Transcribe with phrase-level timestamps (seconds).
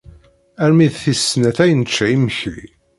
[0.63, 2.67] Armi d tis snat ay necca imekli.